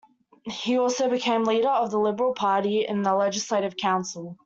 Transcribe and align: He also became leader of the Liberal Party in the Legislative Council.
He 0.49 0.79
also 0.79 1.11
became 1.11 1.43
leader 1.43 1.69
of 1.69 1.91
the 1.91 1.99
Liberal 1.99 2.33
Party 2.33 2.87
in 2.87 3.03
the 3.03 3.13
Legislative 3.13 3.77
Council. 3.77 4.39